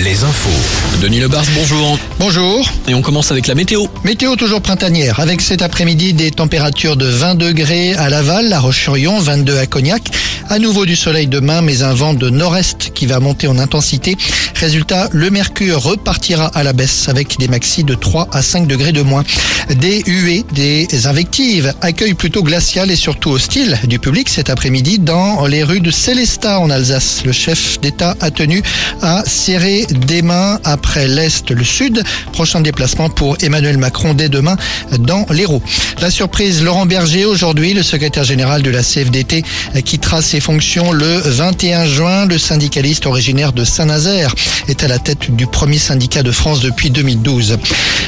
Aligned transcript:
les 0.00 0.24
infos. 0.24 0.98
Denis 1.00 1.20
Lebars, 1.20 1.44
bonjour. 1.54 1.96
Bonjour. 2.18 2.68
Et 2.88 2.94
on 2.94 3.02
commence 3.02 3.30
avec 3.30 3.46
la 3.46 3.54
météo. 3.54 3.86
Météo 4.02 4.34
toujours 4.34 4.60
printanière, 4.60 5.20
avec 5.20 5.40
cet 5.40 5.62
après-midi 5.62 6.12
des 6.12 6.32
températures 6.32 6.96
de 6.96 7.06
20 7.06 7.36
degrés 7.36 7.94
à 7.94 8.08
Laval, 8.08 8.48
La 8.48 8.58
Roche-sur-Yon, 8.58 9.20
22 9.20 9.58
à 9.58 9.66
Cognac. 9.66 10.02
À 10.50 10.58
nouveau 10.58 10.86
du 10.86 10.96
soleil 10.96 11.28
demain, 11.28 11.62
mais 11.62 11.82
un 11.82 11.94
vent 11.94 12.14
de 12.14 12.30
nord-est 12.30 12.92
qui 12.94 13.06
va 13.06 13.20
monter 13.20 13.46
en 13.46 13.58
intensité. 13.58 14.16
Résultat, 14.56 15.08
le 15.12 15.30
mercure 15.30 15.80
repartira 15.80 16.46
à 16.48 16.62
la 16.64 16.72
baisse 16.72 17.08
avec 17.08 17.38
des 17.38 17.48
maxis 17.48 17.84
de 17.84 17.94
3 17.94 18.28
à 18.32 18.42
5 18.42 18.66
degrés 18.66 18.92
de 18.92 19.02
moins. 19.02 19.24
Des 19.70 20.02
huées, 20.06 20.44
des 20.52 21.06
invectives, 21.06 21.72
accueil 21.80 22.14
plutôt 22.14 22.42
glacial 22.42 22.90
et 22.90 22.96
surtout 22.96 23.30
hostile 23.30 23.78
du 23.84 23.98
public 23.98 24.28
cet 24.28 24.50
après-midi 24.50 24.98
dans 24.98 25.46
les 25.46 25.62
rues 25.62 25.80
de 25.80 25.90
Célestat 25.90 26.58
en 26.58 26.70
Alsace. 26.70 27.22
Le 27.24 27.32
chef 27.32 27.80
d'État 27.80 28.16
a 28.20 28.30
tenu 28.30 28.62
à 29.00 29.22
serrer 29.44 29.84
des 29.90 30.22
mains 30.22 30.58
après 30.64 31.06
l'Est, 31.06 31.50
le 31.50 31.64
Sud. 31.64 32.02
Prochain 32.32 32.62
déplacement 32.62 33.10
pour 33.10 33.36
Emmanuel 33.42 33.76
Macron 33.76 34.14
dès 34.14 34.30
demain 34.30 34.56
dans 34.98 35.26
l'Hérault. 35.28 35.60
La 36.00 36.10
surprise, 36.10 36.62
Laurent 36.62 36.86
Berger 36.86 37.26
aujourd'hui, 37.26 37.74
le 37.74 37.82
secrétaire 37.82 38.24
général 38.24 38.62
de 38.62 38.70
la 38.70 38.82
CFDT, 38.82 39.44
quittera 39.84 40.22
ses 40.22 40.40
fonctions 40.40 40.92
le 40.92 41.18
21 41.18 41.84
juin. 41.84 42.24
Le 42.24 42.38
syndicaliste 42.38 43.04
originaire 43.04 43.52
de 43.52 43.64
Saint-Nazaire 43.64 44.34
est 44.66 44.82
à 44.82 44.88
la 44.88 44.98
tête 44.98 45.30
du 45.36 45.46
premier 45.46 45.78
syndicat 45.78 46.22
de 46.22 46.30
France 46.30 46.60
depuis 46.60 46.88
2012. 46.88 47.58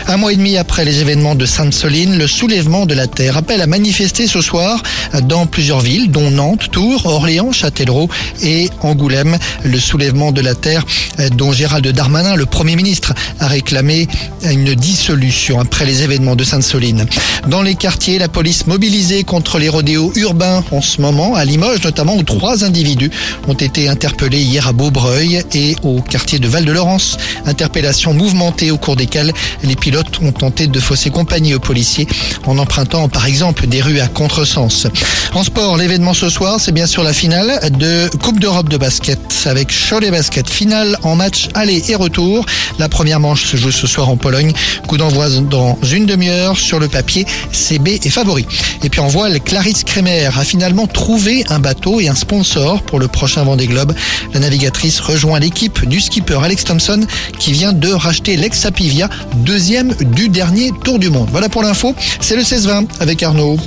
Un 0.08 0.16
mois 0.16 0.32
et 0.32 0.36
demi 0.36 0.56
après 0.56 0.86
les 0.86 1.00
événements 1.00 1.34
de 1.34 1.44
Sainte-Soline, 1.44 2.16
le 2.16 2.26
soulèvement 2.26 2.86
de 2.86 2.94
la 2.94 3.08
Terre 3.08 3.36
appelle 3.36 3.60
à 3.60 3.66
manifester 3.66 4.26
ce 4.26 4.40
soir 4.40 4.82
dans 5.24 5.44
plusieurs 5.44 5.80
villes, 5.80 6.10
dont 6.10 6.30
Nantes, 6.30 6.70
Tours, 6.70 7.04
Orléans, 7.04 7.52
Châtellerault 7.52 8.08
et 8.42 8.70
Angoulême. 8.80 9.36
Le 9.64 9.78
soulèvement 9.78 10.32
de 10.32 10.40
la 10.40 10.54
Terre 10.54 10.84
dont 11.30 11.52
Gérald 11.52 11.86
Darmanin, 11.86 12.36
le 12.36 12.46
Premier 12.46 12.76
ministre, 12.76 13.14
a 13.40 13.48
réclamé 13.48 14.08
une 14.44 14.74
dissolution 14.74 15.60
après 15.60 15.84
les 15.84 16.02
événements 16.02 16.36
de 16.36 16.44
Sainte-Soline. 16.44 17.06
Dans 17.48 17.62
les 17.62 17.74
quartiers, 17.74 18.18
la 18.18 18.28
police 18.28 18.66
mobilisée 18.66 19.24
contre 19.24 19.58
les 19.58 19.68
rodéos 19.68 20.12
urbains 20.16 20.64
en 20.72 20.80
ce 20.80 21.00
moment, 21.00 21.34
à 21.34 21.44
Limoges 21.44 21.82
notamment, 21.84 22.16
où 22.16 22.22
trois 22.22 22.64
individus 22.64 23.10
ont 23.48 23.54
été 23.54 23.88
interpellés 23.88 24.42
hier 24.42 24.66
à 24.68 24.72
Beaubreuil 24.72 25.42
et 25.54 25.76
au 25.82 26.00
quartier 26.00 26.38
de 26.38 26.48
Val-de-Laurence. 26.48 27.16
Interpellation 27.46 28.12
mouvementée 28.14 28.70
au 28.70 28.78
cours 28.78 28.96
desquelles 28.96 29.32
les 29.62 29.76
pilotes 29.76 30.20
ont 30.22 30.32
tenté 30.32 30.66
de 30.66 30.80
fausser 30.80 31.10
compagnie 31.10 31.54
aux 31.54 31.60
policiers 31.60 32.06
en 32.46 32.58
empruntant 32.58 33.08
par 33.08 33.26
exemple 33.26 33.66
des 33.66 33.80
rues 33.80 34.00
à 34.00 34.08
contresens. 34.08 34.86
En 35.34 35.44
sport, 35.44 35.76
l'événement 35.76 36.14
ce 36.14 36.28
soir, 36.28 36.58
c'est 36.60 36.72
bien 36.72 36.86
sûr 36.86 37.02
la 37.02 37.12
finale 37.12 37.70
de 37.78 38.08
Coupe 38.22 38.40
d'Europe 38.40 38.68
de 38.68 38.76
basket 38.76 39.18
avec 39.46 39.68
Cholet 39.88 40.10
Basket. 40.10 40.48
Finale 40.48 40.98
match 41.16 41.48
aller 41.54 41.82
et 41.88 41.94
retour. 41.94 42.46
La 42.78 42.88
première 42.88 43.20
manche 43.20 43.44
se 43.44 43.56
joue 43.56 43.70
ce 43.70 43.86
soir 43.86 44.08
en 44.08 44.16
Pologne. 44.16 44.52
Coup 44.86 44.96
d'envoi 44.96 45.28
dans 45.28 45.78
une 45.82 46.06
demi-heure. 46.06 46.58
Sur 46.58 46.78
le 46.78 46.88
papier, 46.88 47.26
CB 47.52 48.00
est 48.04 48.10
favori. 48.10 48.46
Et 48.84 48.88
puis 48.88 49.00
en 49.00 49.08
voile, 49.08 49.40
Clarisse 49.40 49.84
Kremer 49.84 50.30
a 50.36 50.44
finalement 50.44 50.86
trouvé 50.86 51.44
un 51.48 51.58
bateau 51.58 52.00
et 52.00 52.08
un 52.08 52.14
sponsor 52.14 52.82
pour 52.82 52.98
le 52.98 53.08
prochain 53.08 53.42
Vendée 53.44 53.66
Globe. 53.66 53.94
La 54.32 54.40
navigatrice 54.40 55.00
rejoint 55.00 55.40
l'équipe 55.40 55.88
du 55.88 56.00
skipper 56.00 56.38
Alex 56.42 56.64
Thompson 56.64 57.06
qui 57.38 57.52
vient 57.52 57.72
de 57.72 57.88
racheter 57.88 58.36
l'ex-Sapivia, 58.36 59.08
deuxième 59.36 59.94
du 60.12 60.28
dernier 60.28 60.70
Tour 60.84 60.98
du 60.98 61.10
Monde. 61.10 61.28
Voilà 61.30 61.48
pour 61.48 61.62
l'info. 61.62 61.94
C'est 62.20 62.36
le 62.36 62.42
16-20 62.42 62.86
avec 63.00 63.22
Arnaud. 63.22 63.58